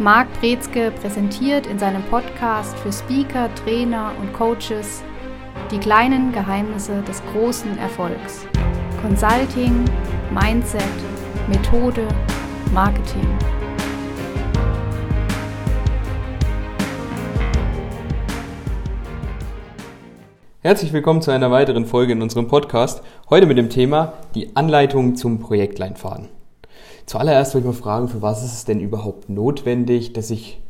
[0.00, 5.04] Marc Brezke präsentiert in seinem Podcast für Speaker, Trainer und Coaches
[5.70, 8.44] die kleinen Geheimnisse des großen Erfolgs.
[9.00, 9.84] Consulting,
[10.32, 10.82] Mindset,
[11.48, 12.08] Methode,
[12.72, 13.24] Marketing.
[20.58, 23.04] Herzlich willkommen zu einer weiteren Folge in unserem Podcast.
[23.30, 26.30] Heute mit dem Thema die Anleitung zum Projektleinfaden.
[27.06, 30.60] Zuallererst wollte ich mal fragen, für was ist es denn überhaupt notwendig, dass ich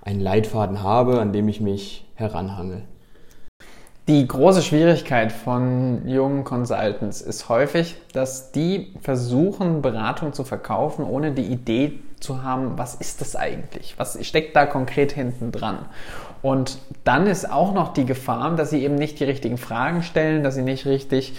[0.00, 2.82] einen Leitfaden habe, an dem ich mich heranhangel?
[4.08, 11.32] Die große Schwierigkeit von jungen Consultants ist häufig, dass die versuchen, Beratung zu verkaufen, ohne
[11.32, 13.94] die Idee zu haben, was ist das eigentlich?
[13.98, 15.86] Was steckt da konkret hinten dran?
[16.42, 20.42] Und dann ist auch noch die Gefahr, dass sie eben nicht die richtigen Fragen stellen,
[20.42, 21.34] dass sie nicht richtig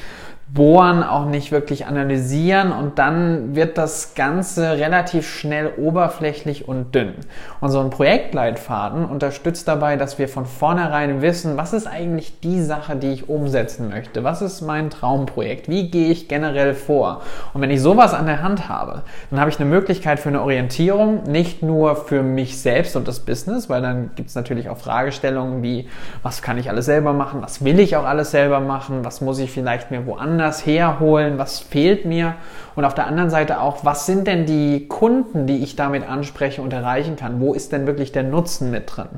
[0.48, 7.14] bohren, auch nicht wirklich analysieren und dann wird das Ganze relativ schnell oberflächlich und dünn.
[7.60, 12.62] Und so ein Projektleitfaden unterstützt dabei, dass wir von vornherein wissen, was ist eigentlich die
[12.62, 14.24] Sache, die ich umsetzen möchte?
[14.24, 15.70] Was ist mein Traumprojekt?
[15.70, 17.22] Wie gehe ich generell vor?
[17.54, 20.42] Und wenn ich sowas an der Hand habe, dann habe ich eine Möglichkeit für eine
[20.42, 24.78] Orientierung, nicht nur für mich selbst und das Business, weil dann gibt es natürlich auch
[24.78, 25.88] Fragestellungen wie,
[26.22, 27.42] was kann ich alles selber machen?
[27.42, 29.04] Was will ich auch alles selber machen?
[29.04, 32.36] Was muss ich vielleicht mir woanders woanders herholen, was fehlt mir
[32.76, 36.62] und auf der anderen Seite auch, was sind denn die Kunden, die ich damit anspreche
[36.64, 37.40] und erreichen kann?
[37.40, 39.10] Wo ist denn wirklich der Nutzen mit drin?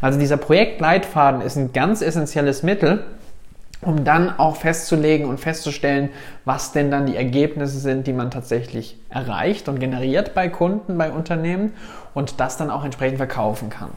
[0.00, 3.04] Also dieser Projektleitfaden ist ein ganz essentielles Mittel,
[3.82, 6.08] um dann auch festzulegen und festzustellen,
[6.44, 11.12] was denn dann die Ergebnisse sind, die man tatsächlich erreicht und generiert bei Kunden, bei
[11.12, 11.72] Unternehmen
[12.14, 13.90] und das dann auch entsprechend verkaufen kann.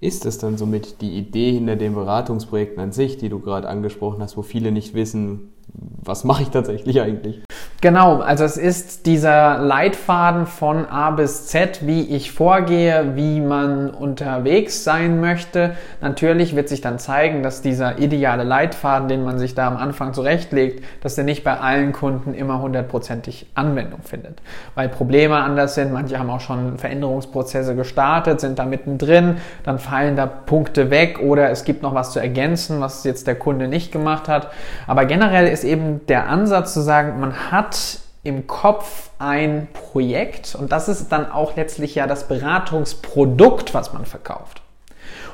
[0.00, 4.22] Ist es dann somit die Idee hinter den Beratungsprojekten an sich, die du gerade angesprochen
[4.22, 7.42] hast, wo viele nicht wissen, was mache ich tatsächlich eigentlich?
[7.80, 13.90] Genau, also es ist dieser Leitfaden von A bis Z, wie ich vorgehe, wie man
[13.90, 15.74] unterwegs sein möchte.
[16.00, 20.14] Natürlich wird sich dann zeigen, dass dieser ideale Leitfaden, den man sich da am Anfang
[20.14, 24.42] zurechtlegt, dass der nicht bei allen Kunden immer hundertprozentig Anwendung findet,
[24.76, 25.92] weil Probleme anders sind.
[25.92, 31.50] Manche haben auch schon Veränderungsprozesse gestartet, sind da mittendrin, dann fallen da Punkte weg oder
[31.50, 34.52] es gibt noch was zu ergänzen, was jetzt der Kunde nicht gemacht hat.
[34.86, 40.54] Aber generell ist eben der Ansatz zu sagen, man hat hat im Kopf ein Projekt
[40.54, 44.62] und das ist dann auch letztlich ja das Beratungsprodukt, was man verkauft.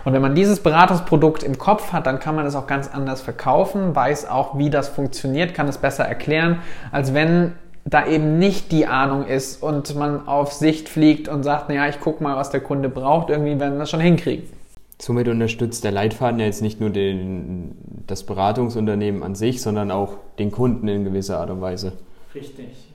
[0.04, 3.20] Und wenn man dieses Beratungsprodukt im Kopf hat, dann kann man es auch ganz anders
[3.20, 6.60] verkaufen, weiß auch, wie das funktioniert, kann es besser erklären,
[6.92, 7.52] als wenn
[7.84, 12.00] da eben nicht die Ahnung ist und man auf Sicht fliegt und sagt, naja, ich
[12.00, 14.44] gucke mal, was der Kunde braucht, irgendwie werden wir das schon hinkriegen.
[15.00, 17.76] Somit unterstützt der Leitfaden ja jetzt nicht nur den,
[18.08, 21.92] das Beratungsunternehmen an sich, sondern auch den Kunden in gewisser Art und Weise.
[22.34, 22.88] Richtig.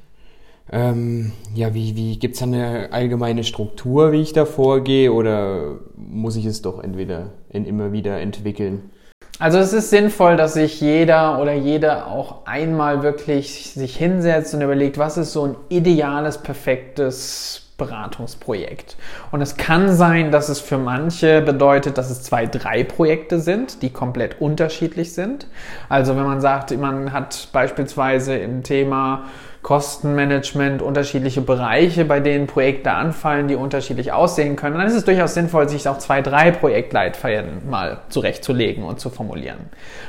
[0.71, 5.79] Ähm, ja, wie, wie gibt es da eine allgemeine Struktur, wie ich da vorgehe, oder
[5.95, 8.89] muss ich es doch entweder in, immer wieder entwickeln?
[9.39, 14.61] Also es ist sinnvoll, dass sich jeder oder jede auch einmal wirklich sich hinsetzt und
[14.61, 18.95] überlegt, was ist so ein ideales, perfektes Beratungsprojekt.
[19.31, 23.81] Und es kann sein, dass es für manche bedeutet, dass es zwei, drei Projekte sind,
[23.81, 25.47] die komplett unterschiedlich sind.
[25.89, 29.25] Also wenn man sagt, man hat beispielsweise im Thema
[29.63, 35.33] Kostenmanagement, unterschiedliche Bereiche, bei denen Projekte anfallen, die unterschiedlich aussehen können, dann ist es durchaus
[35.33, 39.59] sinnvoll, sich auch zwei, drei Projektleitfäden mal zurechtzulegen und zu formulieren.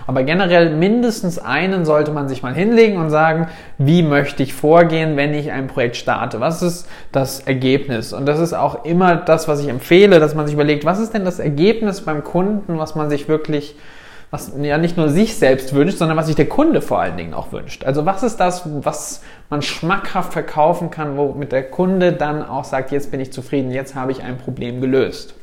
[0.09, 3.47] Aber generell mindestens einen sollte man sich mal hinlegen und sagen,
[3.79, 6.41] wie möchte ich vorgehen, wenn ich ein Projekt starte?
[6.41, 8.13] Was ist das Ergebnis?
[8.13, 11.15] Und das ist auch immer das, was ich empfehle, dass man sich überlegt, was ist
[11.15, 13.77] denn das Ergebnis beim Kunden, was man sich wirklich
[14.35, 17.35] was ja nicht nur sich selbst wünscht, sondern was sich der Kunde vor allen Dingen
[17.35, 17.85] auch wünscht.
[17.85, 22.91] Also was ist das, was man schmackhaft verkaufen kann, womit der Kunde dann auch sagt,
[22.91, 25.37] jetzt bin ich zufrieden, jetzt habe ich ein Problem gelöst.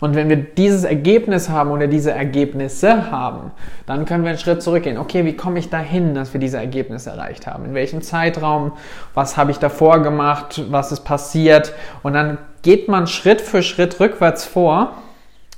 [0.00, 3.52] Und wenn wir dieses Ergebnis haben oder diese Ergebnisse haben,
[3.86, 4.98] dann können wir einen Schritt zurückgehen.
[4.98, 7.66] Okay, wie komme ich dahin, dass wir diese Ergebnisse erreicht haben?
[7.66, 8.72] In welchem Zeitraum?
[9.14, 10.60] Was habe ich davor gemacht?
[10.70, 11.72] Was ist passiert?
[12.02, 14.94] Und dann geht man Schritt für Schritt rückwärts vor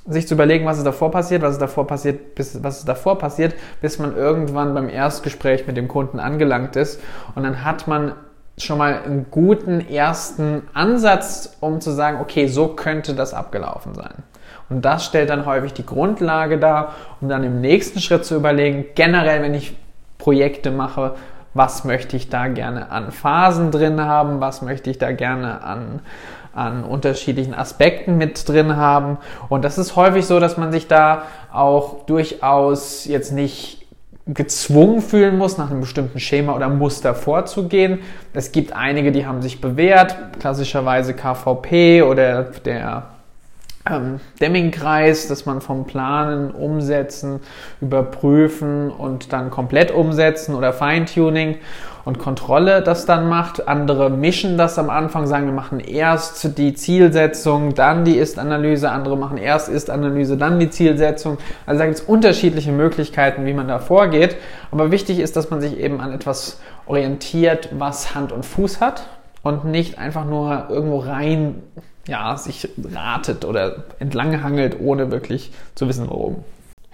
[0.07, 3.17] sich zu überlegen, was ist davor passiert, was ist davor passiert, bis, was ist davor
[3.17, 7.01] passiert, bis man irgendwann beim Erstgespräch mit dem Kunden angelangt ist.
[7.35, 8.13] Und dann hat man
[8.57, 14.23] schon mal einen guten ersten Ansatz, um zu sagen, okay, so könnte das abgelaufen sein.
[14.69, 18.85] Und das stellt dann häufig die Grundlage dar, um dann im nächsten Schritt zu überlegen,
[18.95, 19.77] generell, wenn ich
[20.17, 21.15] Projekte mache,
[21.53, 26.01] was möchte ich da gerne an Phasen drin haben, was möchte ich da gerne an
[26.57, 29.17] an unterschiedlichen Aspekten mit drin haben.
[29.49, 33.85] Und das ist häufig so, dass man sich da auch durchaus jetzt nicht
[34.25, 37.99] gezwungen fühlen muss, nach einem bestimmten Schema oder Muster vorzugehen.
[38.33, 43.16] Es gibt einige, die haben sich bewährt, klassischerweise KVP oder der
[43.89, 47.39] ähm, Deming-Kreis, dass man vom Planen, Umsetzen,
[47.81, 51.57] Überprüfen und dann komplett umsetzen oder Feintuning
[52.07, 53.67] und Kontrolle das dann macht.
[53.67, 58.89] Andere mischen das am Anfang, sagen, wir machen erst die Zielsetzung, dann die Ist-Analyse.
[58.89, 61.37] Andere machen erst Ist-Analyse, dann die Zielsetzung.
[61.65, 64.37] Also da gibt es unterschiedliche Möglichkeiten, wie man da vorgeht.
[64.71, 69.07] Aber wichtig ist, dass man sich eben an etwas orientiert, was Hand und Fuß hat
[69.43, 71.61] und nicht einfach nur irgendwo rein
[72.07, 76.43] ja, sich ratet oder entlanghangelt, ohne wirklich zu wissen, warum.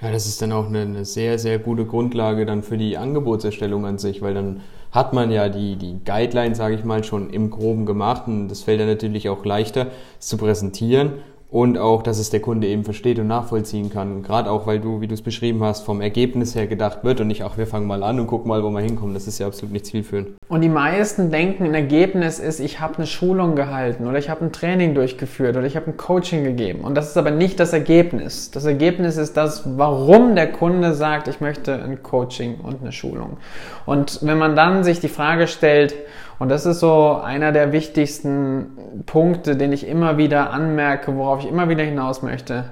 [0.02, 3.86] Ja, das ist dann auch eine, eine, sehr, sehr gute Grundlage dann für die Angebotserstellung
[3.86, 4.62] an sich, weil dann
[4.92, 8.64] hat man ja die, die Guidelines, sage ich mal, schon im Groben gemacht und das
[8.64, 9.88] fällt dann natürlich auch leichter,
[10.20, 11.14] es zu präsentieren
[11.54, 14.24] und auch, dass es der Kunde eben versteht und nachvollziehen kann.
[14.24, 17.28] Gerade auch, weil du, wie du es beschrieben hast, vom Ergebnis her gedacht wird und
[17.28, 19.14] nicht, ach, wir fangen mal an und gucken mal, wo wir hinkommen.
[19.14, 20.30] Das ist ja absolut nicht zielführend.
[20.48, 24.44] Und die meisten denken, ein Ergebnis ist, ich habe eine Schulung gehalten oder ich habe
[24.44, 26.82] ein Training durchgeführt oder ich habe ein Coaching gegeben.
[26.82, 28.50] Und das ist aber nicht das Ergebnis.
[28.50, 33.38] Das Ergebnis ist das, warum der Kunde sagt, ich möchte ein Coaching und eine Schulung.
[33.86, 35.94] Und wenn man dann sich die Frage stellt,
[36.40, 41.50] und das ist so einer der wichtigsten Punkte, den ich immer wieder anmerke, worauf ich
[41.50, 42.66] immer wieder hinaus möchte,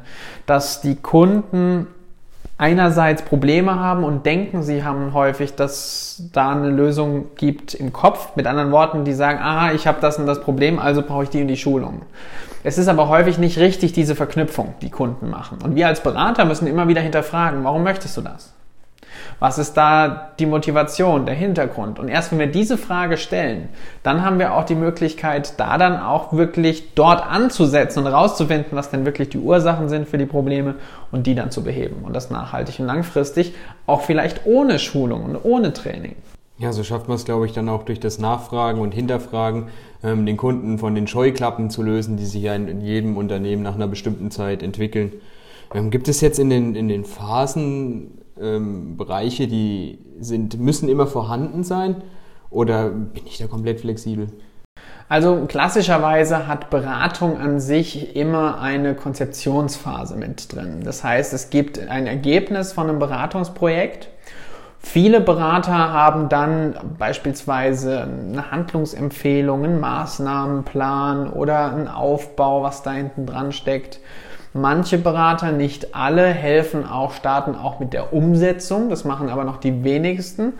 [0.45, 1.87] dass die Kunden
[2.57, 8.35] einerseits Probleme haben und denken, sie haben häufig, dass da eine Lösung gibt im Kopf.
[8.35, 11.29] Mit anderen Worten, die sagen, aha, ich habe das und das Problem, also brauche ich
[11.29, 12.03] die und die Schulung.
[12.63, 15.57] Es ist aber häufig nicht richtig diese Verknüpfung, die Kunden machen.
[15.63, 18.53] Und wir als Berater müssen immer wieder hinterfragen, warum möchtest du das?
[19.39, 21.99] Was ist da die Motivation, der Hintergrund?
[21.99, 23.69] Und erst wenn wir diese Frage stellen,
[24.03, 28.89] dann haben wir auch die Möglichkeit, da dann auch wirklich dort anzusetzen und herauszufinden, was
[28.89, 30.75] denn wirklich die Ursachen sind für die Probleme
[31.11, 32.03] und die dann zu beheben.
[32.03, 33.53] Und das nachhaltig und langfristig,
[33.87, 36.15] auch vielleicht ohne Schulung und ohne Training.
[36.61, 39.69] Ja, so schafft man es, glaube ich, dann auch durch das Nachfragen und Hinterfragen,
[40.03, 43.63] ähm, den Kunden von den Scheuklappen zu lösen, die sich ja in, in jedem Unternehmen
[43.63, 45.11] nach einer bestimmten Zeit entwickeln.
[45.73, 51.07] Ähm, gibt es jetzt in den, in den Phasen ähm, Bereiche, die sind, müssen immer
[51.07, 52.03] vorhanden sein
[52.49, 54.27] oder bin ich da komplett flexibel?
[55.09, 60.81] Also klassischerweise hat Beratung an sich immer eine Konzeptionsphase mit drin.
[60.85, 64.07] Das heißt, es gibt ein Ergebnis von einem Beratungsprojekt.
[64.79, 73.25] Viele Berater haben dann beispielsweise eine Handlungsempfehlung, einen Maßnahmenplan oder einen Aufbau, was da hinten
[73.25, 73.99] dran steckt.
[74.53, 78.89] Manche Berater, nicht alle, helfen auch, starten auch mit der Umsetzung.
[78.89, 80.53] Das machen aber noch die wenigsten.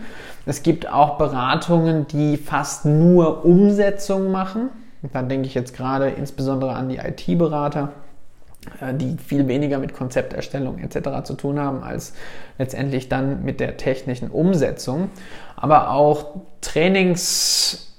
[0.46, 4.70] Es gibt auch Beratungen, die fast nur Umsetzung machen.
[5.12, 7.90] Da denke ich jetzt gerade insbesondere an die IT-Berater,
[8.80, 11.24] äh, die viel weniger mit Konzepterstellung etc.
[11.24, 12.14] zu tun haben, als
[12.58, 15.10] letztendlich dann mit der technischen Umsetzung.
[15.58, 17.91] Aber auch Trainings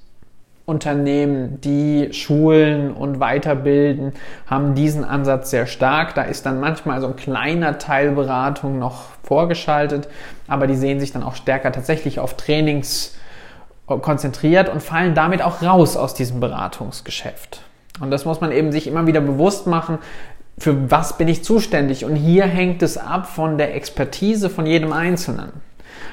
[0.64, 4.12] Unternehmen, die schulen und weiterbilden,
[4.46, 6.14] haben diesen Ansatz sehr stark.
[6.14, 10.08] Da ist dann manchmal so ein kleiner Teil Beratung noch vorgeschaltet,
[10.46, 13.16] aber die sehen sich dann auch stärker tatsächlich auf Trainings
[13.86, 17.62] konzentriert und fallen damit auch raus aus diesem Beratungsgeschäft.
[18.00, 19.98] Und das muss man eben sich immer wieder bewusst machen,
[20.58, 22.04] für was bin ich zuständig?
[22.04, 25.52] Und hier hängt es ab von der Expertise von jedem Einzelnen.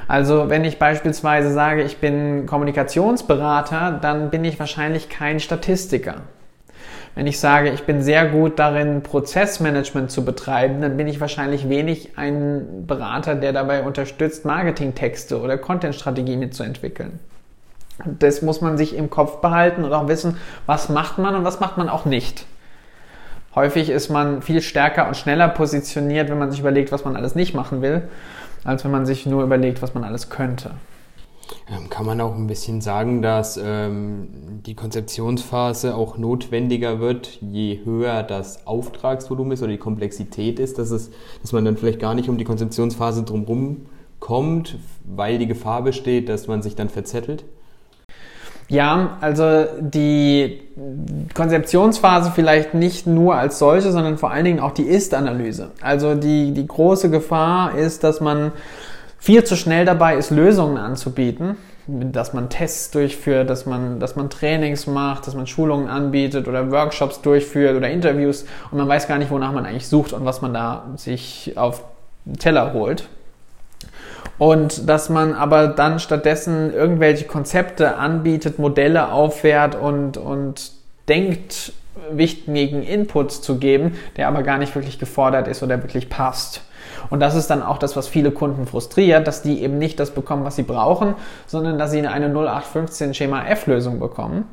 [0.07, 6.21] Also wenn ich beispielsweise sage, ich bin Kommunikationsberater, dann bin ich wahrscheinlich kein Statistiker.
[7.15, 11.67] Wenn ich sage, ich bin sehr gut darin, Prozessmanagement zu betreiben, dann bin ich wahrscheinlich
[11.67, 17.19] wenig ein Berater, der dabei unterstützt, Marketingtexte oder Contentstrategie mitzuentwickeln.
[18.05, 21.59] Das muss man sich im Kopf behalten und auch wissen, was macht man und was
[21.59, 22.45] macht man auch nicht.
[23.53, 27.35] Häufig ist man viel stärker und schneller positioniert, wenn man sich überlegt, was man alles
[27.35, 28.03] nicht machen will
[28.63, 30.71] als wenn man sich nur überlegt, was man alles könnte.
[31.89, 38.23] Kann man auch ein bisschen sagen, dass ähm, die Konzeptionsphase auch notwendiger wird, je höher
[38.23, 41.11] das Auftragsvolumen ist oder die Komplexität ist, dass, es,
[41.41, 43.87] dass man dann vielleicht gar nicht um die Konzeptionsphase drumherum
[44.19, 47.45] kommt, weil die Gefahr besteht, dass man sich dann verzettelt?
[48.69, 50.61] Ja, also die
[51.33, 55.71] Konzeptionsphase vielleicht nicht nur als solche, sondern vor allen Dingen auch die Ist-Analyse.
[55.81, 58.51] Also die, die große Gefahr ist, dass man
[59.17, 61.57] viel zu schnell dabei ist, Lösungen anzubieten,
[61.87, 66.69] dass man Tests durchführt, dass man, dass man Trainings macht, dass man Schulungen anbietet oder
[66.71, 70.43] Workshops durchführt oder Interviews und man weiß gar nicht, wonach man eigentlich sucht und was
[70.43, 71.83] man da sich auf
[72.37, 73.09] Teller holt.
[74.37, 80.71] Und dass man aber dann stattdessen irgendwelche Konzepte anbietet, Modelle auffährt und, und
[81.07, 81.73] denkt,
[82.11, 86.61] wichtigen Inputs zu geben, der aber gar nicht wirklich gefordert ist oder wirklich passt.
[87.09, 90.11] Und das ist dann auch das, was viele Kunden frustriert, dass die eben nicht das
[90.11, 91.15] bekommen, was sie brauchen,
[91.47, 94.45] sondern dass sie eine 0815 Schema F-Lösung bekommen,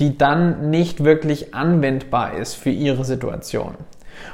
[0.00, 3.74] die dann nicht wirklich anwendbar ist für ihre Situation.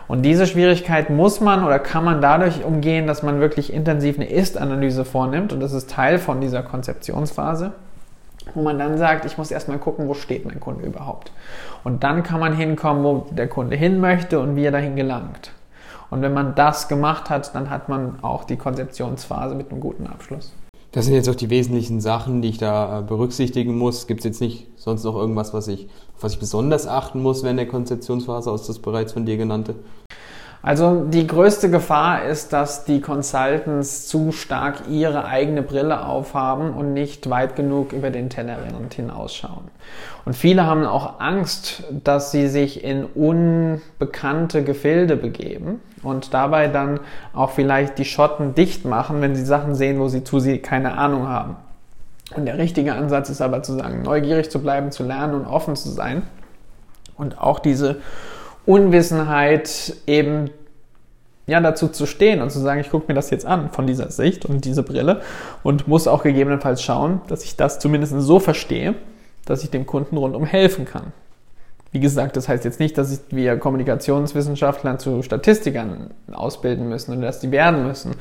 [0.06, 4.28] Und diese Schwierigkeit muss man oder kann man dadurch umgehen, dass man wirklich intensiv eine
[4.30, 7.72] Ist-Analyse vornimmt und das ist Teil von dieser Konzeptionsphase
[8.54, 11.32] wo man dann sagt, ich muss erstmal gucken, wo steht mein Kunde überhaupt.
[11.84, 15.52] Und dann kann man hinkommen, wo der Kunde hin möchte und wie er dahin gelangt.
[16.10, 20.06] Und wenn man das gemacht hat, dann hat man auch die Konzeptionsphase mit einem guten
[20.06, 20.54] Abschluss.
[20.90, 24.06] Das sind jetzt auch die wesentlichen Sachen, die ich da äh, berücksichtigen muss.
[24.06, 27.58] Gibt es jetzt nicht sonst noch irgendwas, was ich, was ich besonders achten muss während
[27.58, 29.74] der Konzeptionsphase aus das bereits von dir genannte?
[30.60, 36.94] Also die größte Gefahr ist, dass die Consultants zu stark ihre eigene Brille aufhaben und
[36.94, 39.70] nicht weit genug über den Tellerrand hinausschauen.
[40.24, 47.00] Und viele haben auch Angst, dass sie sich in unbekannte Gefilde begeben und dabei dann
[47.32, 50.98] auch vielleicht die Schotten dicht machen, wenn sie Sachen sehen, wo sie zu sie keine
[50.98, 51.56] Ahnung haben.
[52.34, 55.76] Und der richtige Ansatz ist aber zu sagen, neugierig zu bleiben, zu lernen und offen
[55.76, 56.24] zu sein
[57.16, 58.00] und auch diese
[58.68, 60.50] Unwissenheit eben
[61.46, 64.10] ja, dazu zu stehen und zu sagen, ich gucke mir das jetzt an von dieser
[64.10, 65.22] Sicht und diese Brille
[65.62, 68.94] und muss auch gegebenenfalls schauen, dass ich das zumindest so verstehe,
[69.46, 71.12] dass ich dem Kunden rundum helfen kann.
[71.90, 77.40] Wie gesagt, das heißt jetzt nicht, dass wir Kommunikationswissenschaftler zu Statistikern ausbilden müssen und dass
[77.40, 78.14] die werden müssen.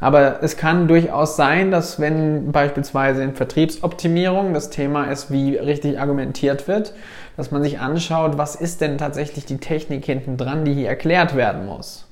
[0.00, 6.00] Aber es kann durchaus sein, dass wenn beispielsweise in Vertriebsoptimierung das Thema ist, wie richtig
[6.00, 6.94] argumentiert wird,
[7.36, 11.36] dass man sich anschaut, was ist denn tatsächlich die Technik hinten dran, die hier erklärt
[11.36, 12.06] werden muss.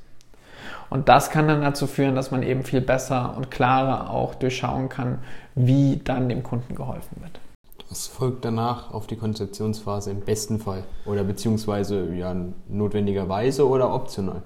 [0.91, 4.91] Und das kann dann dazu führen, dass man eben viel besser und klarer auch durchschauen
[4.91, 5.21] kann,
[5.55, 7.41] wie dann dem Kunden geholfen wird.
[7.89, 10.85] Was folgt danach auf die Konzeptionsphase im besten Fall?
[11.07, 12.37] Oder beziehungsweise ja,
[12.69, 14.43] notwendigerweise oder optional?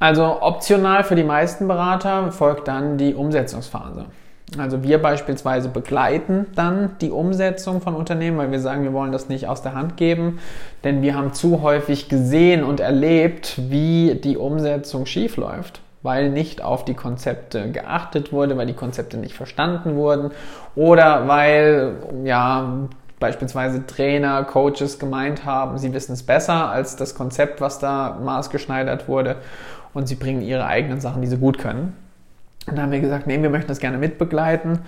[0.00, 4.06] Also optional für die meisten Berater folgt dann die Umsetzungsphase.
[4.58, 9.28] Also wir beispielsweise begleiten dann die Umsetzung von Unternehmen, weil wir sagen, wir wollen das
[9.28, 10.40] nicht aus der Hand geben,
[10.82, 16.84] denn wir haben zu häufig gesehen und erlebt, wie die Umsetzung schiefläuft weil nicht auf
[16.84, 20.30] die Konzepte geachtet wurde, weil die Konzepte nicht verstanden wurden
[20.74, 22.88] oder weil ja
[23.18, 29.08] beispielsweise Trainer, Coaches gemeint haben, sie wissen es besser als das Konzept, was da maßgeschneidert
[29.08, 29.36] wurde
[29.92, 31.94] und sie bringen ihre eigenen Sachen, die sie gut können.
[32.66, 34.80] Und da haben wir gesagt, nee, wir möchten das gerne mitbegleiten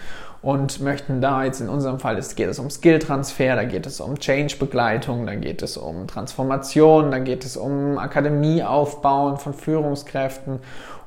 [0.42, 4.00] und möchten da jetzt in unserem Fall, es geht es um Skill-Transfer, da geht es
[4.00, 10.58] um Change-Begleitung, da geht es um Transformation, da geht es um Akademie aufbauen von Führungskräften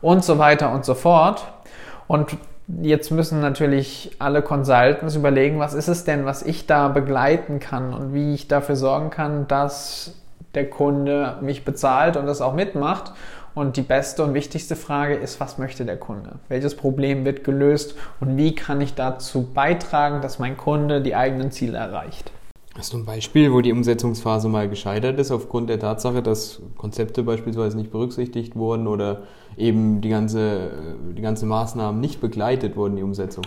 [0.02, 1.46] und so weiter und so fort.
[2.08, 2.38] Und
[2.82, 7.94] jetzt müssen natürlich alle Consultants überlegen, was ist es denn, was ich da begleiten kann
[7.94, 10.14] und wie ich dafür sorgen kann, dass
[10.54, 13.12] der Kunde mich bezahlt und das auch mitmacht.
[13.56, 16.40] Und die beste und wichtigste Frage ist, was möchte der Kunde?
[16.50, 21.52] Welches Problem wird gelöst und wie kann ich dazu beitragen, dass mein Kunde die eigenen
[21.52, 22.32] Ziele erreicht?
[22.78, 27.24] Hast du ein Beispiel, wo die Umsetzungsphase mal gescheitert ist, aufgrund der Tatsache, dass Konzepte
[27.24, 29.22] beispielsweise nicht berücksichtigt wurden oder
[29.56, 33.46] eben die ganze, die ganze Maßnahmen nicht begleitet wurden, die Umsetzung?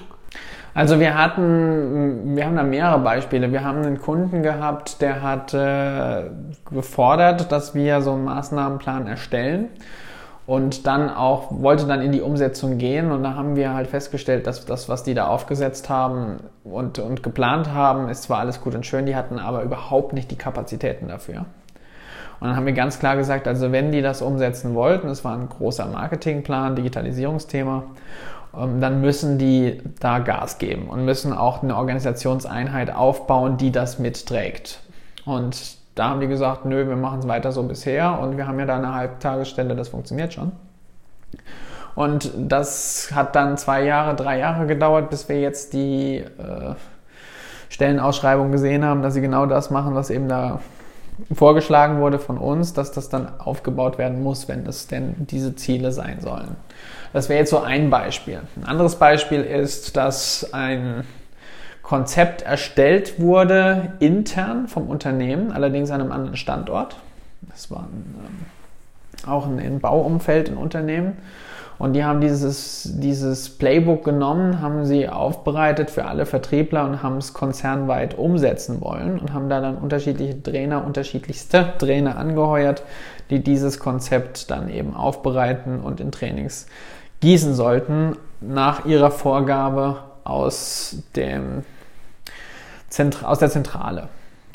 [0.79, 3.51] Also wir hatten, wir haben da mehrere Beispiele.
[3.51, 6.31] Wir haben einen Kunden gehabt, der hat äh,
[6.71, 9.71] gefordert, dass wir so einen Maßnahmenplan erstellen
[10.47, 14.47] und dann auch wollte dann in die Umsetzung gehen und da haben wir halt festgestellt,
[14.47, 18.77] dass das, was die da aufgesetzt haben und, und geplant haben, ist zwar alles gut
[18.77, 21.47] und schön, die hatten aber überhaupt nicht die Kapazitäten dafür.
[22.39, 25.35] Und dann haben wir ganz klar gesagt, also wenn die das umsetzen wollten, es war
[25.37, 27.83] ein großer Marketingplan, Digitalisierungsthema,
[28.53, 34.81] dann müssen die da Gas geben und müssen auch eine Organisationseinheit aufbauen, die das mitträgt.
[35.25, 38.59] Und da haben die gesagt, nö, wir machen es weiter so bisher und wir haben
[38.59, 40.53] ja da eine Halbtagesstelle, das funktioniert schon.
[41.95, 46.75] Und das hat dann zwei Jahre, drei Jahre gedauert, bis wir jetzt die äh,
[47.69, 50.61] Stellenausschreibung gesehen haben, dass sie genau das machen, was eben da
[51.33, 55.91] vorgeschlagen wurde von uns, dass das dann aufgebaut werden muss, wenn es denn diese Ziele
[55.91, 56.57] sein sollen.
[57.13, 58.41] Das wäre jetzt so ein Beispiel.
[58.57, 61.05] Ein anderes Beispiel ist, dass ein
[61.83, 66.97] Konzept erstellt wurde intern vom Unternehmen, allerdings an einem anderen Standort.
[67.49, 68.15] Das war ein,
[69.25, 71.17] ähm, auch ein, ein Bauumfeld, ein Unternehmen.
[71.79, 77.19] Und die haben dieses, dieses Playbook genommen, haben sie aufbereitet für alle Vertriebler und haben
[77.19, 82.83] es konzernweit umsetzen wollen und haben da dann unterschiedliche Trainer, unterschiedlichste Trainer angeheuert,
[83.31, 86.67] die dieses Konzept dann eben aufbereiten und in Trainings
[87.21, 91.65] gießen sollten, nach ihrer Vorgabe aus dem
[93.23, 94.09] aus der Zentrale.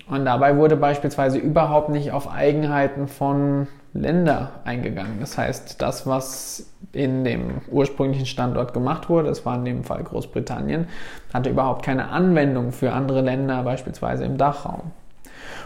[0.10, 5.20] Und dabei wurde beispielsweise überhaupt nicht auf Eigenheiten von Länder eingegangen.
[5.20, 10.04] Das heißt, das, was in dem ursprünglichen Standort gemacht wurde, das war in dem Fall
[10.04, 10.88] Großbritannien,
[11.34, 14.92] hatte überhaupt keine Anwendung für andere Länder, beispielsweise im Dachraum.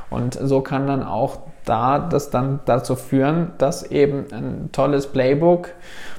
[0.10, 5.70] Und so kann dann auch da das dann dazu führen, dass eben ein tolles Playbook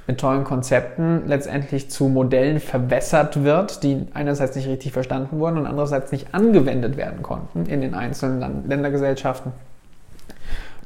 [0.06, 5.66] mit tollen Konzepten letztendlich zu Modellen verwässert wird, die einerseits nicht richtig verstanden wurden und
[5.66, 9.52] andererseits nicht angewendet werden konnten in den einzelnen Ländergesellschaften,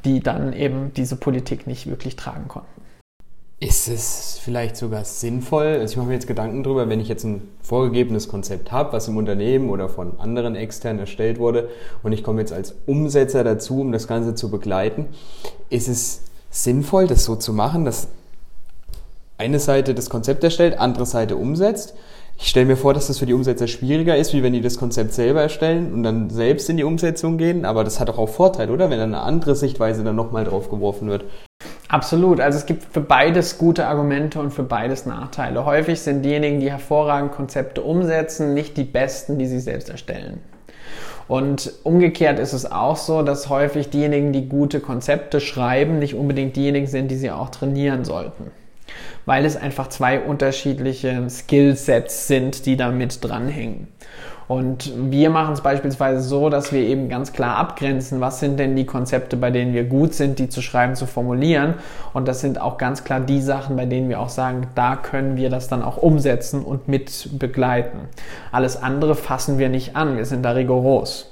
[0.05, 2.82] die dann eben diese Politik nicht wirklich tragen konnten.
[3.63, 7.23] Ist es vielleicht sogar sinnvoll, also ich mache mir jetzt Gedanken darüber, wenn ich jetzt
[7.23, 11.69] ein vorgegebenes Konzept habe, was im Unternehmen oder von anderen extern erstellt wurde
[12.03, 15.07] und ich komme jetzt als Umsetzer dazu, um das Ganze zu begleiten,
[15.71, 18.09] ist es sinnvoll, das so zu machen, dass
[19.39, 21.95] eine Seite das Konzept erstellt, andere Seite umsetzt.
[22.39, 24.77] Ich stelle mir vor, dass das für die Umsetzer schwieriger ist, wie wenn die das
[24.77, 27.65] Konzept selber erstellen und dann selbst in die Umsetzung gehen.
[27.65, 28.91] Aber das hat doch auch Vorteile, oder?
[28.91, 31.25] Wenn dann eine andere Sichtweise dann nochmal drauf geworfen wird.
[31.93, 32.41] Absolut.
[32.41, 35.67] Also es gibt für beides gute Argumente und für beides Nachteile.
[35.67, 40.41] Häufig sind diejenigen, die hervorragend Konzepte umsetzen, nicht die besten, die sie selbst erstellen.
[41.29, 46.57] Und umgekehrt ist es auch so, dass häufig diejenigen, die gute Konzepte schreiben, nicht unbedingt
[46.57, 48.51] diejenigen sind, die sie auch trainieren sollten.
[49.27, 53.89] Weil es einfach zwei unterschiedliche Skillsets sind, die da mit dranhängen.
[54.49, 58.77] Und wir machen es beispielsweise so, dass wir eben ganz klar abgrenzen, was sind denn
[58.77, 61.75] die Konzepte, bei denen wir gut sind, die zu schreiben, zu formulieren.
[62.13, 65.37] Und das sind auch ganz klar die Sachen, bei denen wir auch sagen, da können
[65.37, 67.99] wir das dann auch umsetzen und mit begleiten.
[68.51, 71.29] Alles andere fassen wir nicht an, wir sind da rigoros.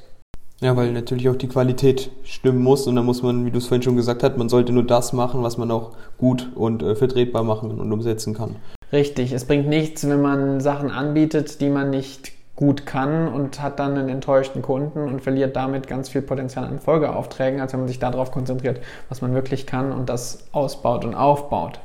[0.62, 3.66] Ja, weil natürlich auch die Qualität stimmen muss und da muss man, wie du es
[3.66, 6.94] vorhin schon gesagt hast, man sollte nur das machen, was man auch gut und äh,
[6.94, 8.56] vertretbar machen und umsetzen kann.
[8.92, 13.78] Richtig, es bringt nichts, wenn man Sachen anbietet, die man nicht gut kann und hat
[13.78, 17.88] dann einen enttäuschten Kunden und verliert damit ganz viel Potenzial an Folgeaufträgen, als wenn man
[17.88, 21.80] sich darauf konzentriert, was man wirklich kann und das ausbaut und aufbaut.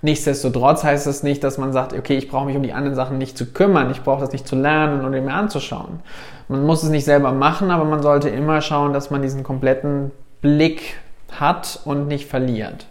[0.00, 3.18] Nichtsdestotrotz heißt das nicht, dass man sagt, okay, ich brauche mich um die anderen Sachen
[3.18, 5.98] nicht zu kümmern, ich brauche das nicht zu lernen und mir anzuschauen.
[6.46, 10.12] Man muss es nicht selber machen, aber man sollte immer schauen, dass man diesen kompletten
[10.40, 11.00] Blick
[11.32, 12.86] hat und nicht verliert.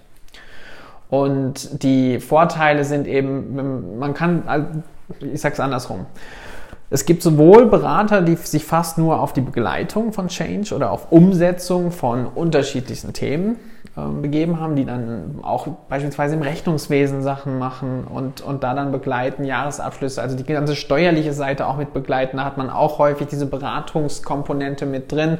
[1.09, 4.83] Und die Vorteile sind eben, man kann,
[5.21, 6.05] ich sag's andersrum.
[6.89, 11.11] Es gibt sowohl Berater, die sich fast nur auf die Begleitung von Change oder auf
[11.11, 13.57] Umsetzung von unterschiedlichsten Themen
[13.97, 18.93] äh, begeben haben, die dann auch beispielsweise im Rechnungswesen Sachen machen und, und da dann
[18.93, 22.37] begleiten, Jahresabschlüsse, also die ganze steuerliche Seite auch mit begleiten.
[22.37, 25.39] Da hat man auch häufig diese Beratungskomponente mit drin.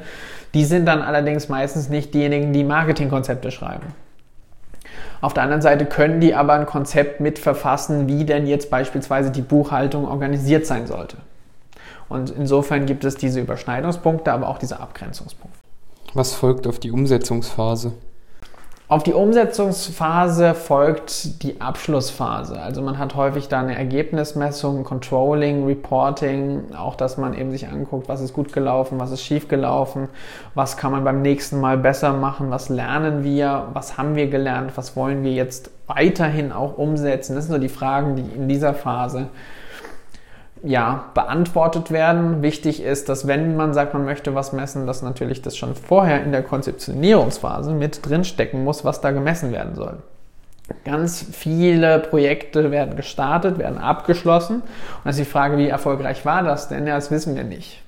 [0.54, 3.96] Die sind dann allerdings meistens nicht diejenigen, die Marketingkonzepte schreiben.
[5.22, 9.42] Auf der anderen Seite können die aber ein Konzept mitverfassen, wie denn jetzt beispielsweise die
[9.42, 11.18] Buchhaltung organisiert sein sollte.
[12.10, 15.58] Und insofern gibt es diese Überschneidungspunkte, aber auch diese Abgrenzungspunkte.
[16.13, 17.93] Was folgt auf die Umsetzungsphase?
[18.89, 22.58] Auf die Umsetzungsphase folgt die Abschlussphase.
[22.58, 28.08] Also man hat häufig da eine Ergebnismessung, Controlling, Reporting, auch dass man eben sich anguckt,
[28.08, 30.08] was ist gut gelaufen, was ist schief gelaufen,
[30.56, 34.72] was kann man beim nächsten Mal besser machen, was lernen wir, was haben wir gelernt,
[34.76, 37.36] was wollen wir jetzt weiterhin auch umsetzen.
[37.36, 39.28] Das sind so die Fragen, die in dieser Phase
[40.63, 42.41] ja, beantwortet werden.
[42.41, 46.24] Wichtig ist, dass wenn man sagt, man möchte was messen, dass natürlich das schon vorher
[46.24, 49.98] in der Konzeptionierungsphase mit drinstecken muss, was da gemessen werden soll.
[50.84, 54.56] Ganz viele Projekte werden gestartet, werden abgeschlossen.
[54.58, 54.63] Und
[55.04, 56.86] dann ist die Frage, wie erfolgreich war das denn?
[56.88, 57.82] Ja, das wissen wir nicht.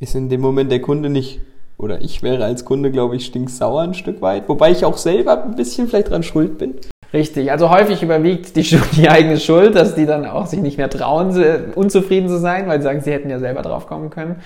[0.00, 1.40] Ist in dem Moment der Kunde nicht,
[1.78, 5.44] oder ich wäre als Kunde, glaube ich, stinksauer ein Stück weit, wobei ich auch selber
[5.44, 6.74] ein bisschen vielleicht dran schuld bin.
[7.12, 10.88] Richtig, also häufig überwiegt die, die, eigene Schuld, dass die dann auch sich nicht mehr
[10.88, 11.36] trauen,
[11.74, 14.36] unzufrieden zu sein, weil sie sagen, sie hätten ja selber drauf kommen können.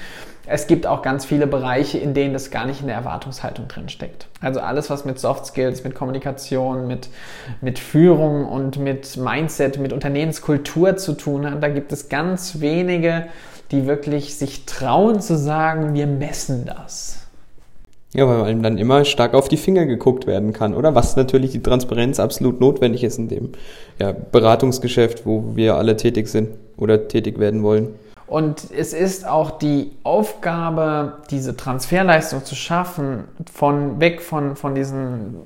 [0.49, 3.89] Es gibt auch ganz viele Bereiche, in denen das gar nicht in der Erwartungshaltung drin
[3.89, 4.29] steckt.
[4.41, 7.09] Also alles, was mit Soft Skills, mit Kommunikation, mit,
[7.61, 13.27] mit Führung und mit Mindset, mit Unternehmenskultur zu tun hat, da gibt es ganz wenige,
[13.73, 17.26] die wirklich sich trauen zu sagen, wir messen das.
[18.17, 20.95] Ja, weil einem dann immer stark auf die Finger geguckt werden kann, oder?
[20.95, 23.53] Was natürlich die Transparenz absolut notwendig ist in dem
[23.99, 26.49] ja, Beratungsgeschäft, wo wir alle tätig sind
[26.79, 27.89] oder tätig werden wollen.
[28.27, 35.43] Und es ist auch die Aufgabe, diese Transferleistung zu schaffen, von weg von, von diesen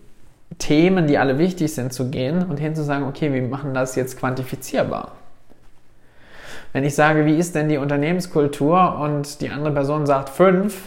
[0.59, 3.97] Themen, die alle wichtig sind, zu gehen und hin zu sagen, okay, wir machen das
[3.97, 5.11] jetzt quantifizierbar.
[6.73, 10.83] Wenn ich sage, wie ist denn die Unternehmenskultur und die andere Person sagt fünf,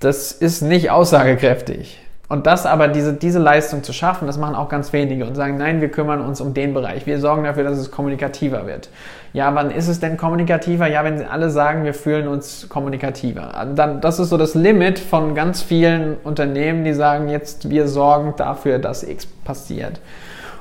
[0.00, 2.00] das ist nicht aussagekräftig.
[2.28, 5.58] Und das aber, diese, diese Leistung zu schaffen, das machen auch ganz wenige und sagen,
[5.58, 7.06] nein, wir kümmern uns um den Bereich.
[7.06, 8.88] Wir sorgen dafür, dass es kommunikativer wird.
[9.32, 10.88] Ja, wann ist es denn kommunikativer?
[10.88, 13.66] Ja, wenn sie alle sagen, wir fühlen uns kommunikativer.
[13.76, 18.34] Dann, das ist so das Limit von ganz vielen Unternehmen, die sagen, jetzt wir sorgen
[18.36, 20.00] dafür, dass X passiert.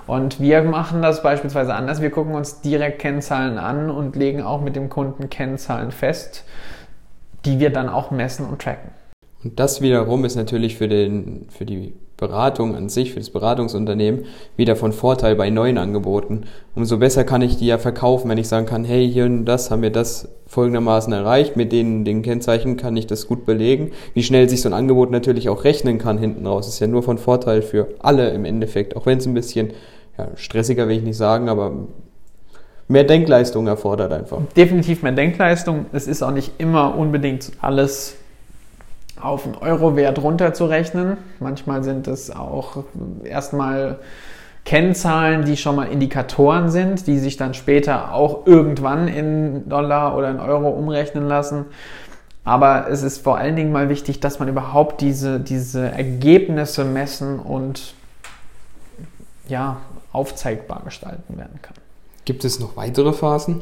[0.06, 2.00] Und wir machen das beispielsweise anders.
[2.00, 6.44] Wir gucken uns direkt Kennzahlen an und legen auch mit dem Kunden Kennzahlen fest,
[7.44, 8.92] die wir dann auch messen und tracken.
[9.46, 14.26] Und das wiederum ist natürlich für, den, für die Beratung an sich, für das Beratungsunternehmen
[14.58, 16.46] wieder von Vorteil bei neuen Angeboten.
[16.74, 19.70] Umso besser kann ich die ja verkaufen, wenn ich sagen kann, hey, hier und das
[19.70, 23.92] haben wir das folgendermaßen erreicht, mit den, den Kennzeichen kann ich das gut belegen.
[24.16, 27.04] Wie schnell sich so ein Angebot natürlich auch rechnen kann hinten raus, ist ja nur
[27.04, 29.74] von Vorteil für alle im Endeffekt, auch wenn es ein bisschen
[30.18, 31.88] ja, stressiger will ich nicht sagen, aber
[32.88, 34.40] mehr Denkleistung erfordert einfach.
[34.58, 35.86] Definitiv mehr Denkleistung.
[35.94, 38.16] Es ist auch nicht immer unbedingt alles
[39.26, 41.18] auf einen Euro-Wert runterzurechnen.
[41.40, 42.84] Manchmal sind es auch
[43.24, 44.00] erstmal
[44.66, 50.32] Kennzahlen, die schon mal Indikatoren sind, die sich dann später auch irgendwann in Dollar oder
[50.32, 51.66] in Euro umrechnen lassen.
[52.44, 57.40] Aber es ist vor allen Dingen mal wichtig, dass man überhaupt diese, diese Ergebnisse messen
[57.40, 57.96] und
[59.48, 59.78] ja,
[60.12, 61.76] aufzeigbar gestalten werden kann.
[62.26, 63.62] Gibt es noch weitere Phasen?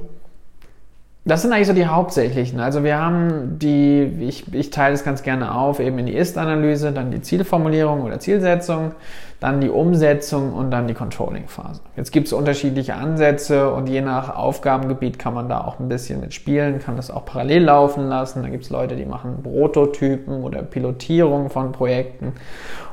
[1.26, 2.60] Das sind eigentlich so die hauptsächlichen.
[2.60, 6.92] Also wir haben die, ich, ich teile es ganz gerne auf, eben in die Ist-Analyse,
[6.92, 8.92] dann die Zielformulierung oder Zielsetzung,
[9.40, 11.80] dann die Umsetzung und dann die Controlling-Phase.
[11.96, 16.20] Jetzt gibt es unterschiedliche Ansätze und je nach Aufgabengebiet kann man da auch ein bisschen
[16.20, 18.44] mitspielen, kann das auch parallel laufen lassen.
[18.44, 22.34] Da gibt es Leute, die machen Prototypen oder Pilotierung von Projekten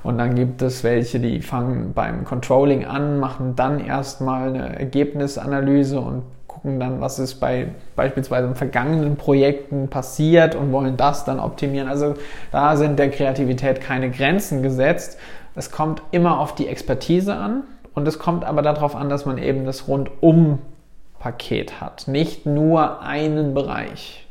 [0.04, 5.98] und dann gibt es welche, die fangen beim Controlling an, machen dann erstmal eine Ergebnisanalyse
[6.00, 6.22] und
[6.60, 11.88] gucken dann, was ist bei beispielsweise in vergangenen Projekten passiert und wollen das dann optimieren.
[11.88, 12.14] Also
[12.52, 15.18] da sind der Kreativität keine Grenzen gesetzt.
[15.54, 19.38] Es kommt immer auf die Expertise an und es kommt aber darauf an, dass man
[19.38, 24.26] eben das Rundum-Paket hat, nicht nur einen Bereich.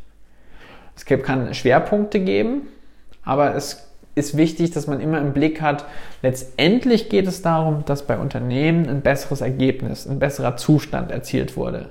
[0.96, 2.68] Es kann Schwerpunkte geben,
[3.24, 5.86] aber es ist wichtig, dass man immer im Blick hat,
[6.22, 11.90] letztendlich geht es darum, dass bei Unternehmen ein besseres Ergebnis, ein besserer Zustand erzielt wurde.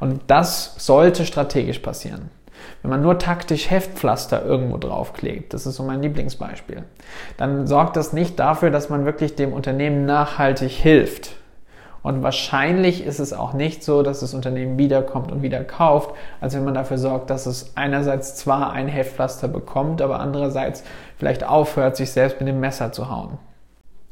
[0.00, 2.30] Und das sollte strategisch passieren.
[2.82, 6.84] Wenn man nur taktisch Heftpflaster irgendwo draufklebt, das ist so mein Lieblingsbeispiel,
[7.36, 11.36] dann sorgt das nicht dafür, dass man wirklich dem Unternehmen nachhaltig hilft.
[12.02, 16.54] Und wahrscheinlich ist es auch nicht so, dass das Unternehmen wiederkommt und wieder kauft, als
[16.54, 20.82] wenn man dafür sorgt, dass es einerseits zwar ein Heftpflaster bekommt, aber andererseits
[21.16, 23.38] vielleicht aufhört, sich selbst mit dem Messer zu hauen.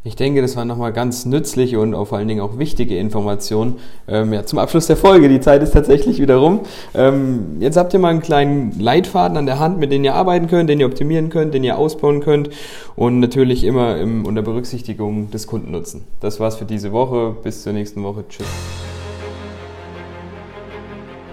[0.03, 3.77] Ich denke, das waren nochmal ganz nützliche und vor allen Dingen auch wichtige Informationen.
[4.09, 6.61] Ähm, ja, zum Abschluss der Folge, die Zeit ist tatsächlich wieder rum.
[6.95, 10.47] Ähm, jetzt habt ihr mal einen kleinen Leitfaden an der Hand, mit dem ihr arbeiten
[10.47, 12.49] könnt, den ihr optimieren könnt, den ihr ausbauen könnt
[12.97, 16.05] und natürlich immer im, unter Berücksichtigung des Kundennutzen.
[16.21, 17.37] Das war's für diese Woche.
[17.43, 18.25] Bis zur nächsten Woche.
[18.27, 18.47] Tschüss.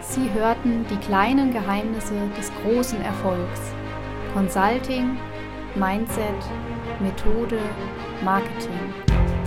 [0.02, 3.62] Sie hörten die kleinen Geheimnisse des großen Erfolgs.
[4.34, 5.18] Consulting,
[5.76, 6.20] Mindset,
[7.00, 7.60] Methode,
[8.24, 8.94] Marketing.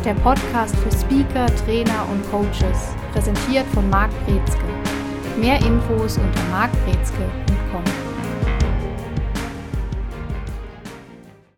[0.05, 4.65] Der Podcast für Speaker, Trainer und Coaches, präsentiert von Marc Brezke.
[5.39, 8.00] Mehr Infos unter markbrezke.com.